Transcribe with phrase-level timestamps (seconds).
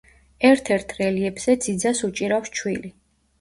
[0.51, 2.93] ერთ-ერთ რელიეფზე ძიძას უჭირავს ჩვილი.